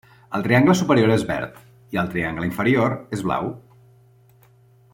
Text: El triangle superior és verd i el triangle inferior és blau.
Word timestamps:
El 0.37 0.43
triangle 0.45 0.75
superior 0.79 1.11
és 1.15 1.25
verd 1.31 1.59
i 1.97 1.99
el 2.03 2.09
triangle 2.15 2.47
inferior 2.49 2.97
és 3.19 3.23
blau. 3.29 3.53